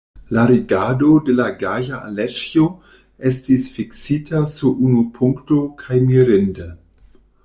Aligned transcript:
La 0.35 0.43
rigardo 0.51 1.07
de 1.25 1.33
la 1.39 1.45
gaja 1.63 1.99
Aleĉjo 2.07 2.65
estis 3.31 3.67
fiksita 3.75 4.41
sur 4.55 4.79
unu 4.89 5.03
punkto, 5.21 5.61
kaj 5.83 6.01
mirinde! 6.07 6.67